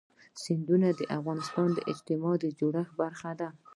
[0.43, 3.49] سیندونه د افغانستان د اجتماعي جوړښت برخه ده.